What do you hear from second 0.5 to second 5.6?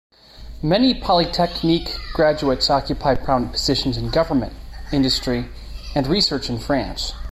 Many Polytechnique graduates occupy prominent positions in government, industry,